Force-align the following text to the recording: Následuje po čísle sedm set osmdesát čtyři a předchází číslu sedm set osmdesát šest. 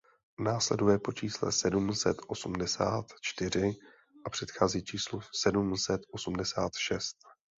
Následuje 0.39 0.99
po 0.99 1.11
čísle 1.11 1.51
sedm 1.51 1.93
set 1.93 2.17
osmdesát 2.27 3.05
čtyři 3.21 3.73
a 4.25 4.29
předchází 4.29 4.83
číslu 4.83 5.21
sedm 5.35 5.77
set 5.77 6.01
osmdesát 6.11 6.75
šest. 6.75 7.17